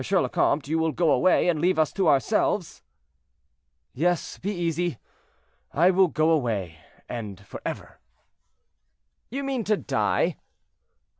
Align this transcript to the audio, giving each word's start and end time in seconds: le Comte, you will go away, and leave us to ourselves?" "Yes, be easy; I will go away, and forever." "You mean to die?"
le 0.09 0.29
Comte, 0.29 0.67
you 0.67 0.79
will 0.79 0.91
go 0.91 1.11
away, 1.11 1.47
and 1.47 1.61
leave 1.61 1.77
us 1.77 1.93
to 1.93 2.07
ourselves?" 2.07 2.81
"Yes, 3.93 4.39
be 4.39 4.51
easy; 4.51 4.97
I 5.73 5.91
will 5.91 6.07
go 6.07 6.31
away, 6.31 6.79
and 7.07 7.39
forever." 7.45 7.99
"You 9.29 9.43
mean 9.43 9.63
to 9.65 9.77
die?" 9.77 10.37